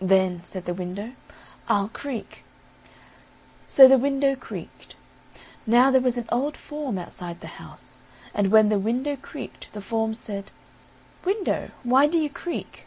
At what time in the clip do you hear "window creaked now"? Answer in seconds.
3.98-5.90